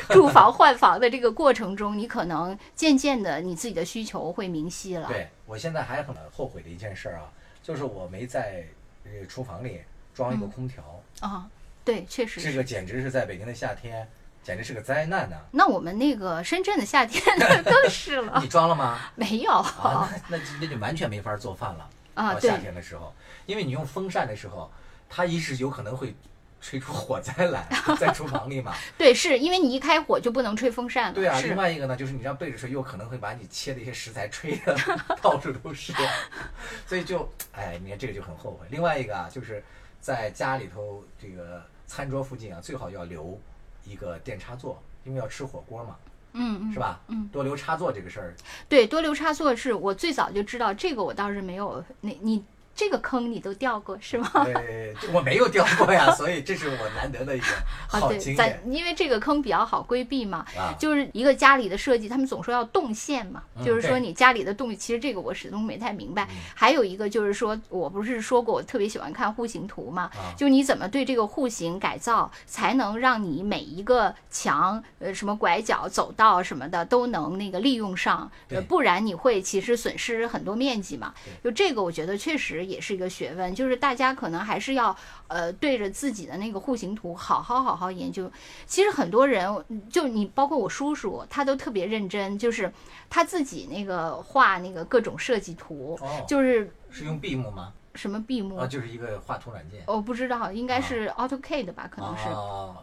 [0.09, 5.09] 住房、 换房的这个过程中，你可能渐渐的你自己的需求会明晰了。
[5.09, 7.31] 对我现在还很后悔的一件事儿啊，
[7.63, 8.65] 就是我没在
[9.05, 9.81] 这个厨房里
[10.15, 10.83] 装一个空调，
[11.21, 11.49] 啊，
[11.85, 12.51] 对，确实是。
[12.51, 14.07] 这个简直是在北京的夏天，
[14.43, 18.99] 简直是个灾难呐、那我们那个深圳的夏天那 更是了你，装了吗？
[19.15, 21.89] 没有啊，那那那就完全没法做饭了。
[22.15, 23.13] 啊，夏天的时候，
[23.47, 24.71] 因为你用风扇的时候，
[25.09, 26.15] 它一是有可能会
[26.61, 27.67] 吹出火灾来，
[27.99, 28.73] 在厨房里嘛。
[28.99, 31.15] 对，是因为你一开火就不能吹风扇了。
[31.15, 34.77] 对啊，另外一个呢，就是你这样背着吹，又可能会把你切的一些食材吹的
[35.23, 35.93] 到处都是，
[36.87, 38.67] 所以就，哎，你看这个就很后悔。
[38.71, 39.63] 另外一个啊，就是
[40.01, 43.41] 在家里头这个餐桌附近啊，最好要留
[43.85, 45.97] 一个电插座，因为要吃火锅嘛，
[46.35, 47.01] 嗯嗯，是吧？
[47.09, 48.35] 嗯，多留插座这个事儿，
[48.69, 51.83] 对，多留插座是我最早就知道，这个我倒是没有。
[52.03, 52.45] 那你
[52.81, 54.31] 这个坑你都掉过是吗？
[54.43, 57.47] 对，我没有掉过呀，所以这是我难得的一个
[57.93, 60.73] 啊，对，咱好经验因为这个坑比较好规避嘛，啊。
[60.79, 66.27] 就是一个家里的设计，他们总说要动线嘛，嗯就是说你家里的动，其实这个我始终没太明白。
[66.55, 81.13] 还有一个就是说，我不是说过我特别喜欢看户型图嘛，啊就你怎么对这个户型改造，才能让你每一个墙，呃，什么拐角、走道什么的都能那个利用上，呃，对不然你会其实损失很多面积嘛。
[81.45, 84.97] 就这个，我觉得确实也是一个学问，就是大家可能还是要
[85.29, 88.31] 呃对着自己的那个户型图好好好好研究。
[88.67, 89.53] 其实很多人，
[89.91, 92.73] 就你包括我叔叔，他都特别认真，就是
[93.09, 97.73] 他自己那个画那个各种设计图，哦，就是是用 Beam 吗？
[97.97, 99.83] 什么闭幕啊，，就是一个画图软件。
[99.87, 102.77] 我不知道，应该是 AutoCAD 吧，可能是，哦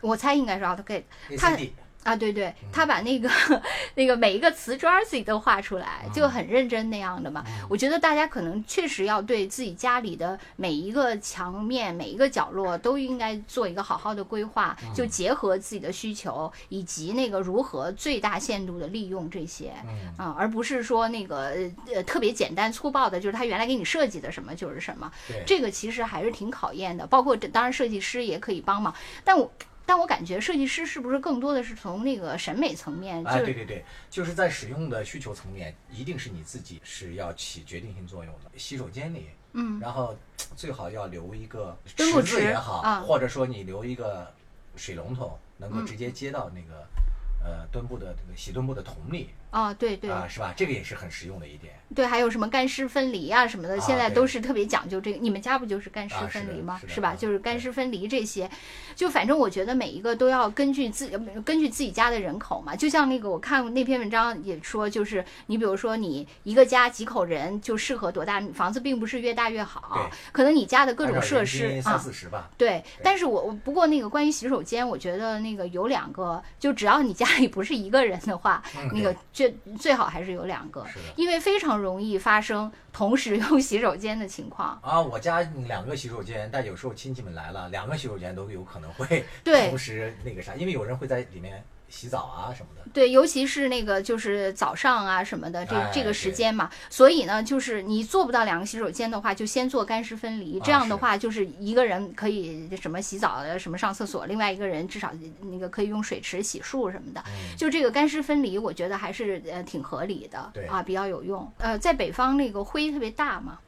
[0.00, 1.02] 我猜应该是 AutoCAD
[2.04, 3.30] 啊，对对，嗯他把那个
[3.94, 7.44] 那个每一个瓷砖自己都画出来，嗯就很认真那样的嘛。
[7.68, 19.72] 我觉得大家可能确实要对自己家里的每一个墙面、每一个角落都应该做一个好好的规划，嗯就结合自己的需求以及那个如何最大限度的利用这些。
[19.86, 21.54] 嗯，啊，而不是说那个
[21.92, 27.06] 呃特别简单粗暴的，就是他原来给你设计的什么就是什么，对，这个其实还是挺考验的。
[27.06, 28.92] 包括这当然设计师也可以帮忙，
[29.24, 29.50] 但我
[29.84, 38.58] 但我感觉设计师是不是更多的是从那个审美层面，啊，对对对，就是在使用的需求层面，一定是你自己是要起决定性作用的。
[38.58, 40.16] 洗手间里，嗯然后
[40.56, 44.32] 最好要留一个池子也好，啊或者说你留一个
[44.76, 46.86] 水龙头，能够嗯直接接到那个、
[47.44, 50.52] 呃墩布的这个洗墩布的桶里啊，对对啊，是吧？
[50.56, 51.72] 这个也是很实用的一点。
[51.94, 55.18] 对，还有什么干湿分离啊什么的，啊现在都是特别讲究这个。
[55.18, 56.80] 你们家不就是干湿分离吗？
[56.88, 57.10] 是吧？
[57.10, 58.50] 啊就是干湿分离这些，
[58.96, 61.10] 就反正我觉得每一个都要根据自
[61.44, 62.74] 根据自己家的人口嘛。
[62.74, 71.98] 就像那个我看那篇文章也说，就是你比如说你一个家几口人就适合多大房子，并不是越大越好对，可能你家的各种设施啊。
[71.98, 84.78] 四十吧，对，但是我我不过那个关于洗手间，我觉得那个有两个，就只要你家里不是一个人的话，嗯那个最最好还是有两个，因为非常容易发生同时用洗手间的情况。
[84.82, 89.24] 啊，我家两个洗手间，但有时候亲戚们来了，两个洗手间都有可能会
[89.68, 92.82] 同时那个啥，因为有人会在里面洗澡啊什么的。
[92.92, 100.58] 对，尤其是那个就是早上啊什么的，这哎这个时间嘛，所以呢，就是你做不到两个洗手间的话，就先做干湿分离。
[100.60, 107.22] 这啊样的话，就是一个人可以什么洗澡的，什么上厕所，另外一个人至少那个可以用水池洗漱什么的。
[107.26, 111.50] 嗯，就这个干湿分离，我觉得还是呃挺合理的啊，比较有用。
[111.58, 113.60] 呃，在北方那个灰特别大嘛，啊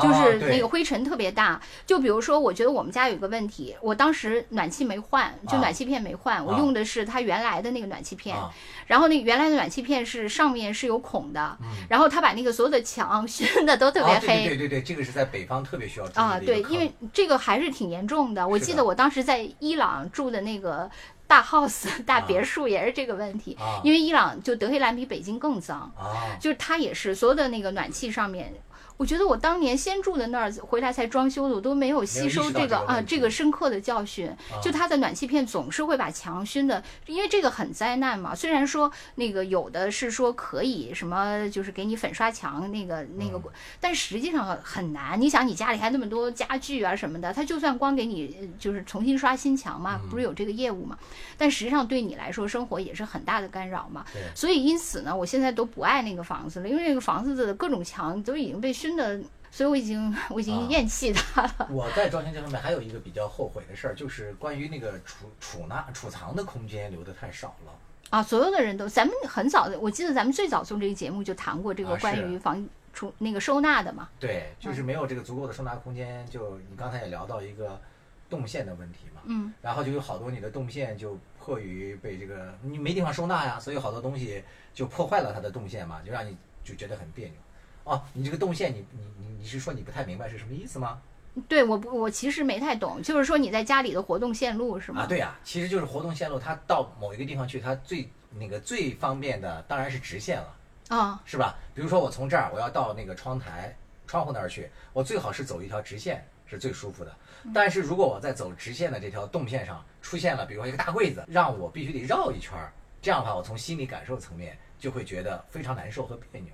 [0.00, 1.60] 就是那个灰尘特别大。
[1.86, 8.36] 就比如说，我觉得我们家有一个问题，我当时暖气没换，就啊暖气片没换，我啊用的是它原来的那个暖气片。
[8.36, 8.50] 啊
[8.86, 14.48] 然后那原来的暖气片是上面是有孔的，嗯然后它把那个所有的墙 熏的都特别黑。
[14.48, 18.46] 对对对，这个是在北方特别需要注意啊，对，因为这个还是挺严重的。
[18.48, 20.90] 我记得我当时在伊朗住的那个
[21.28, 28.52] 大 house 大啊别墅也是这个问题，啊因为伊朗就德黑兰比北京更脏，啊就是它也是所有的那个暖气上面。
[29.00, 34.30] 我觉得我当年先住的那儿，回来才装修的，我都没有吸收这个啊这个深刻的教训。
[34.62, 38.34] 就它的暖气片总是会把墙熏的，因为这个很灾难嘛。
[38.34, 43.42] 虽然说那个有的是说可以什么，就是给你粉刷墙那个那个，嗯
[43.80, 45.18] 但实际上很难。
[45.18, 50.98] 你想你家里还那么多家具啊什么的，它就算光给你呃就是重新刷新墙嘛，嗯不是有这个业务嘛？
[51.38, 54.04] 但实际上对你来说生活也是很大的干扰嘛。
[54.12, 61.68] 对所以因此呢，我现在都不爱那个房子了，因为那个房子的各种墙都已经被熏的，所以我已经我已经啊厌弃它了。
[61.70, 67.72] 我在装修这方面还有一个比较后悔的事儿，就是关于那个储储纳储藏的空间留的太少了。
[68.10, 74.08] 啊，所有的人都，咱们很早的，我记得咱们最早做这个节目就谈过这个关于防出那个收纳的嘛。
[74.18, 76.26] 对，就是没有这个足够的收纳空间。
[76.26, 77.80] 就你刚才也聊到一个
[78.28, 84.42] 动线的问题嘛，嗯，然后就有好多你的动线就迫于被这个你没地方收纳呀，所以好多东西
[84.74, 87.36] 就破坏了它的动线嘛，就让你就觉得很别扭。
[87.84, 91.00] 哦，你这个动线，你你你你是说你不太明白是什么意思吗？
[91.48, 95.02] 对我不，我其实没太懂，就是说你在家里的活动线路是吗？
[95.02, 100.56] 啊，对呀、其实就是活动线路，它到某一个地方去，它最那个最方便的当然是直线了。
[100.88, 101.56] 啊，是吧？
[101.72, 103.74] 比如说我从这儿我要到那个窗台
[104.08, 107.16] 窗户那儿去，我最好是走一条直线是最舒服的。
[107.54, 116.50] 但是如果我在走直线的这条动线上出现了，比如说一个大柜子，让我必须得绕一圈儿，这样的话，我从心理感受层面就会觉得非常难受和别扭，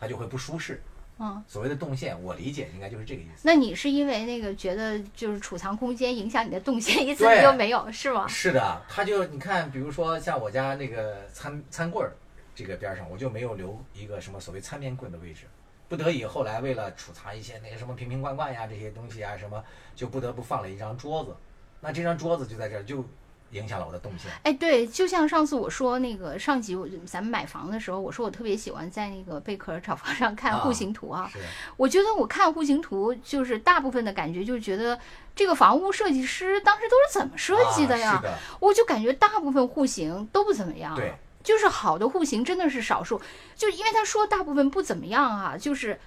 [0.00, 0.82] 它就会不舒适。
[1.22, 3.42] 嗯，所谓的动线，我理解应该就是这个意思。
[3.44, 8.26] 那你是因为那个觉得就是储藏空间影响你的动线，一次你就没有是吗？
[8.26, 12.16] 是的，它就你看，比如说像我家那个餐餐柜儿
[12.54, 15.42] 这个边儿上，我就没有留一个什么所谓餐边柜的位置。
[15.90, 19.62] 不得已，后来为了储藏一些那个什么瓶瓶罐罐呀这些东西啊，什么
[19.94, 21.36] 就不得不放了一张桌子。
[21.80, 23.04] 那这张桌子就在这儿，就
[23.52, 24.30] 影响了我的动线。
[24.42, 31.28] 哎，对，就像上次我说那个上集我咱们买房的时候，我说我特别喜欢在那个贝壳炒房上看户型图啊。
[31.32, 31.38] 是，
[31.76, 34.98] 我觉得我看户型图，就是大部分的感觉就是觉得
[35.34, 38.20] 这个房屋设计师当时都是怎么设计的呀？
[38.22, 40.94] 的，我就感觉大部分户型都不怎么样。
[40.94, 43.20] 对，就是好的户型真的是少数，
[43.56, 45.98] 就因为他说大部分不怎么样啊，就是。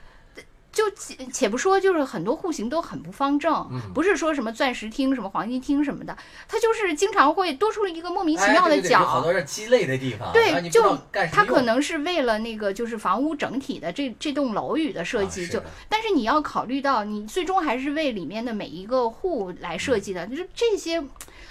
[0.73, 9.23] 就且且不说，就是很多户型都很不方正，嗯不是说什么钻石厅、什么黄金厅什么的，它就是经常会多出了一个莫名其妙的哎对对对有好角。
[9.23, 10.97] 多是鸡肋的地方，对就
[11.31, 21.03] 它可能是为了那个就是房屋整体的这这栋楼宇的设计，就但是你要考虑到你最终还是为里面的每一个户来设计的，就是这些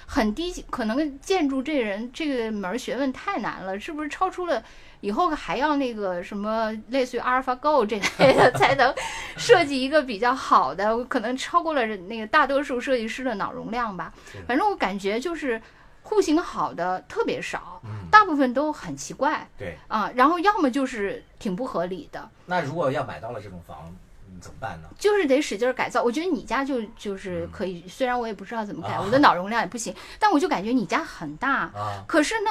[0.07, 4.63] 很低级，可能建筑这人这个门儿学问太难了，是不是超出了？
[5.03, 8.95] 以后还要那个什么类似于阿尔法 Go 这类的， 才能
[9.37, 14.13] 设计一个比较好的，可能超过了那个大多数设计师的脑容量吧。
[14.49, 15.61] 反正我感觉就是
[16.03, 19.47] 户型好的特别少，嗯，大部分都很奇怪。
[19.59, 19.77] 对。
[19.89, 23.93] 啊，然后要么就是挺不合理的，那如果要买到了这种房，
[24.31, 24.89] 嗯怎么办呢？
[24.99, 26.03] 就是得使劲儿改造。
[26.03, 32.51] 我觉得你家就就是可以，虽然我也不知道怎么改，啊我的脑容量也不行，但我就感觉你家很大，啊，可是呢，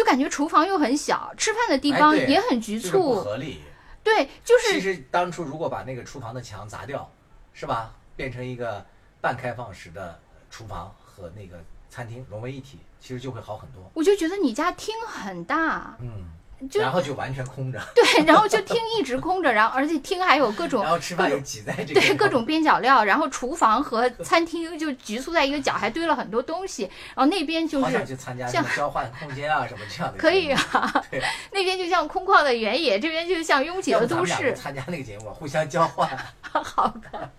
[0.00, 3.20] 就感觉厨房又很小，吃饭的地方也很局就是不促。
[3.22, 3.60] 合理。
[4.02, 7.06] 对，就是其实当初如果把那个厨房的墙砸掉，
[7.52, 7.92] 是吧？
[8.16, 8.82] 变成一个
[9.20, 10.18] 半开放式的
[10.50, 13.90] 厨房和那个餐厅融为一体，其实就会好很多。
[13.92, 16.24] 我就觉得你家厅很大，嗯，
[16.68, 26.82] 就然后就完全空着， 对，然后就厅一直空着，然后而且厅还有各种然后吃饭又挤在这个对各种边角料，然后厨房和餐厅就局促在一个角，还堆了很多东西，
[27.14, 30.18] 然后那边就是去参加什像么交换空间啊什么这样的。
[30.18, 30.50] 可以。
[30.50, 34.52] 啊 对，那边就像空旷的原野，这边就像拥挤的都市。
[34.54, 36.08] 参加那个节目啊，互相交换，
[36.42, 37.30] 好的，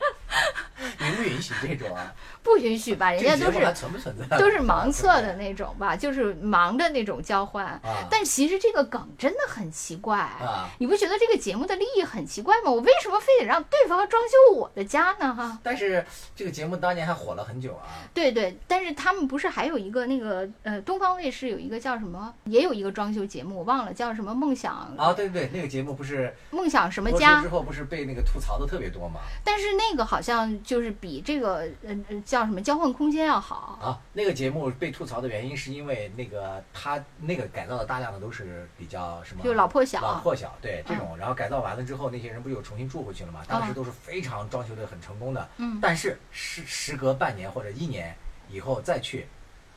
[1.00, 2.13] 允 不允许这种啊？
[2.44, 3.12] 不允许吧？
[3.12, 4.38] 人家都是存不存在？
[4.38, 7.65] 都是盲测的那种吧，就是盲的那种交换。
[7.65, 10.70] 啊但其实这个梗真的很奇怪，啊！
[10.80, 12.72] 你不觉得这个节目的利益很奇怪吗？
[12.72, 15.34] 我为什么非得让对方装修我的家呢？
[15.34, 16.04] 哈，但是
[16.36, 17.88] 这个节目当年还火了很久啊。
[18.13, 29.22] 对对，但是他们不是还有一个那个呃，东方卫视有一个叫什么，也有一个装修节目，我忘了叫什么梦想啊，对对，那个节目不是梦想什么家之，后不是被那个吐槽的特别多吗？
[29.44, 33.80] 但是那个好像就是比这个呃呃叫什么交换空间要好。
[33.82, 43.42] 啊，那个节目被吐槽的原因是因为那个他那个改造的大量的都是比较什么，就老破小老破小，对这种，然后改造完了之后，那些人不是又重新住回去了吗？
[43.48, 48.16] 当时都是非常装修的很成功的，嗯但是时时隔半年或者一年
[48.50, 49.28] 以后再去，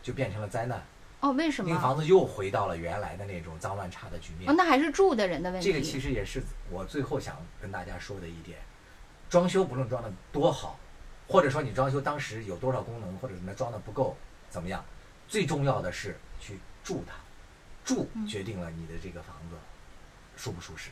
[0.03, 0.83] 就变成了灾难，
[1.21, 1.71] 哦，为什么？
[1.71, 4.55] 那个房子又回到了原来的那种脏乱差的局面哦，。
[4.57, 5.73] 那还是住的人的问题。
[5.73, 8.59] 这个其实也是我最后想跟大家说的一点，
[9.31, 10.79] 装修不论装的多好，
[11.27, 14.17] 或者说你装修当时有多少功能，或者什么装的不够
[14.51, 14.85] 怎么样，
[15.29, 17.15] 最重要的是去住它，
[17.85, 19.57] 住嗯决定了你的这个房子
[20.37, 20.91] 舒不舒适，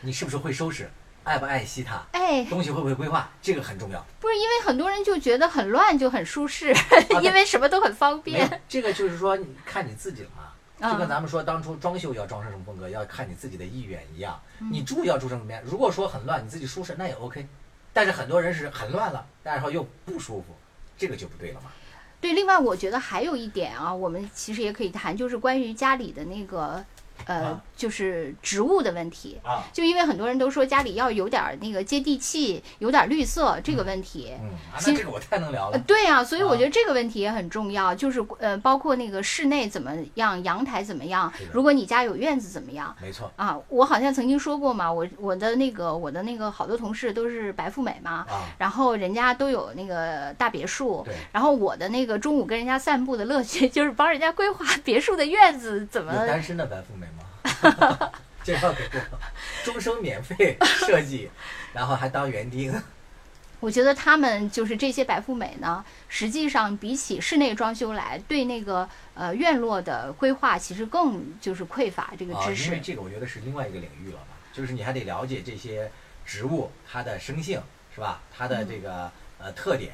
[0.00, 0.90] 你是不是会收拾，
[1.24, 4.04] 爱不爱惜它，哎，东西会不会规划，这个很重要。
[4.18, 6.74] 不是因为很多人就觉得很乱就很舒适，
[7.22, 8.62] 因为什么都很方便。
[8.68, 10.47] 这个就是说，你看你自己了嘛。
[10.80, 14.40] 就跟嗯咱们说当初装修要装成什么风格，要看你自己的意愿一样。
[14.60, 15.62] 嗯你住要住成什么样？
[15.64, 17.46] 如果说很乱，你自己舒适那也 OK。
[17.92, 20.54] 但是很多人是很乱了，然后又不舒服，
[20.96, 21.72] 这个就不对了嘛。
[22.20, 26.84] 对，另外我觉得还有一点啊，我们其实也可以谈，就是关于家里的那个
[27.24, 34.32] 呃，就是植物的问题啊，就因为很多人都说家里要有点那个接地气，有点绿色这个问题。
[34.42, 35.78] 嗯，那这个我太能聊了。
[35.86, 42.92] 对啊，所以我觉得这个问题也很重要，就是呃，包括那个室内怎么样，阳台怎么样，如果你家有院子怎么样？
[43.00, 48.26] 没错啊，我好像曾经说过嘛，我我的那个我的那个好多同事都是白富美嘛，
[48.58, 56.12] 然后人家都有那个大别墅，然后我的那个中午跟人家散步的乐趣 就是帮人家规划别墅的院子怎么。
[56.26, 57.22] 单身的白富美吗？
[58.44, 59.18] 介绍给我，
[59.64, 61.30] 终生免费设计，
[61.72, 62.72] 然后还当园丁。
[63.60, 72.66] 我觉得他们就是这些白富美呢，实际上比起室内装修来，对那个呃院落的规划其实更就是匮乏这个知识。
[72.66, 75.90] 因为这个我觉得是另外一个领域了嘛，就是你还得了解这些
[76.24, 77.60] 植物它的生性
[77.92, 78.20] 是吧？
[78.34, 79.92] 它的这个呃特点。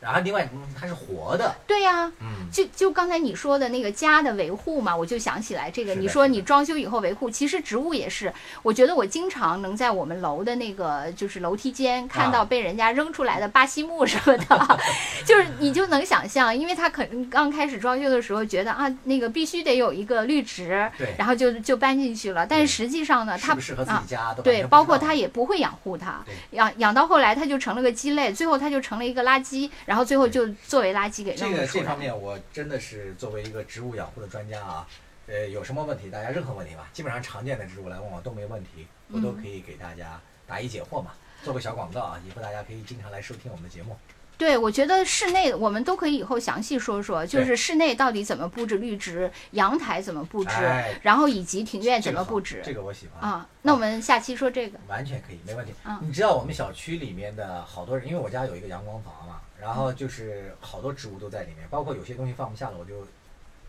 [0.00, 1.54] 然后另外，它是活的。
[1.66, 5.94] 对呀，嗯，就就刚才你说的那个家的维护嘛，我就想起来这个。
[5.94, 8.32] 你说你装修以后维护，其实植物也是。
[8.62, 14.78] 我觉得我经常能在我们楼的那个就是楼梯间看到被人家扔出来的巴西木什么的，
[15.24, 22.46] 就是你就能想象，因为他可能刚开始装修的时候觉得啊，那个必须得有一个绿植，对，然后就就搬进去了。
[22.46, 23.54] 但是实际上呢，他
[23.94, 30.04] 啊，对，包括他也不会养护它，养养到后来它就成了个鸡肋，最后它就成了一个垃圾，然后。
[30.04, 34.86] 最后就作为垃圾给扔这个这方面，我真的是作为一个植物养护的专家啊，
[35.26, 41.10] 呃，有什么问题，大家任何问题吧，基本上常见的植物来问我都没问题，我都可以给大家答疑解惑嘛。
[41.42, 43.96] 做个小广告啊，以后大家可以经常来收听我们的节目。
[44.38, 50.54] 对，我觉得室内我们都可以以后详细说说，就是室内到底怎么布置绿植，阳台怎么布置，
[51.02, 52.62] 然后以及庭院怎么布置。
[52.64, 53.48] 这个我喜欢啊。
[53.62, 54.78] 那我们下期说这个。
[54.88, 55.72] 完全可以，没问题。
[55.84, 59.40] 嗯你知道我们小区里面的好多人，因为我家有一个阳光房嘛。
[59.58, 63.06] 然后就是好多植物都在里面，包括有些东西放不下了，我就，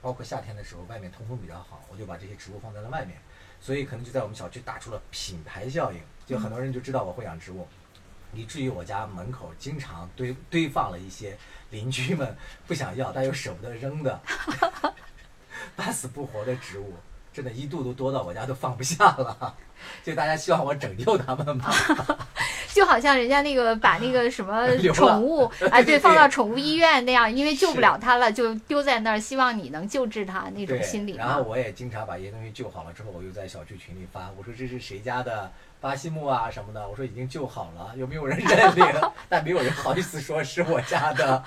[0.01, 3.18] 包括夏天的时候外面通风比较好，我就把这些植物放在了外面，
[3.61, 7.65] 所以可能就在我们小区打出了品牌效应，就很多人就知道我会养植物，
[8.34, 11.38] 以至于我家门口经常堆堆放了一些
[11.72, 14.22] 邻居们不想要但又舍不得扔的
[15.76, 16.96] 半死不活的植物，
[17.34, 19.56] 真的，一度都多到我家都放不下了，
[20.04, 21.66] 就大家希望我拯救他们嘛。
[22.74, 31.16] 就好像人家那个把那个什么 宠物 啊，对，放到宠物医院那样，因为救不了它了，就丢在那儿，希望你能救治它那种心理。
[31.16, 35.52] 然后我也经常把一些东西救好了之后，我又在小区群里发，我说这是谁家的。
[35.80, 38.84] 巴西木啊什么的，我说已经救好了，有没有人认领？
[39.30, 41.44] 但没有人好意思说是我家的。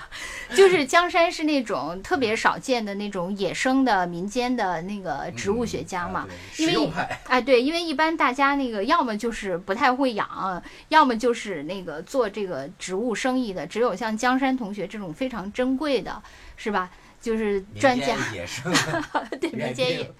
[0.55, 6.25] 就是江山是那种特别少见的那种野生的民间的那个植物学家嘛，
[6.57, 6.89] 因为
[7.27, 16.21] 哎对，因为一般大家那个要么就是不太会养，要么就是那个做这个植物生意的，只有像江山同学这种非常珍贵的，
[16.55, 16.91] 是吧？
[17.19, 18.15] 就是专家
[19.41, 20.13] 对民间野，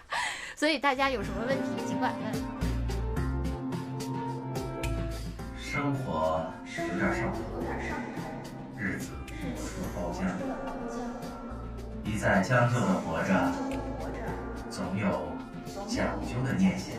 [0.55, 2.33] 所以大家有什么问题尽管问。
[5.59, 7.39] 生活有点上头，
[8.79, 9.11] 日子
[9.55, 10.25] 似包浆，
[12.03, 13.53] 一再将就的活着，
[14.71, 15.37] 总有
[15.87, 16.95] 讲究的念想。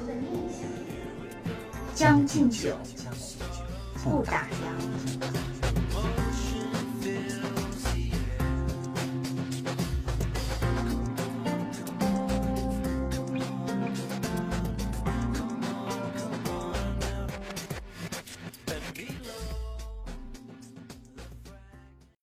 [1.94, 2.74] 将进酒，
[4.02, 5.61] 不打烊。